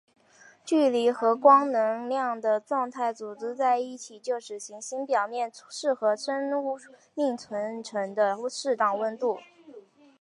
[0.65, 6.41] 距离和光能量的状态组合在一起就是行星表面适合生
[7.13, 9.37] 命生存的适当温度。